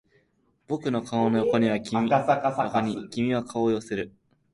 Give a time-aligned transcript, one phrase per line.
[0.67, 2.11] 僕の顔の横に君
[3.35, 4.11] は顔を寄せる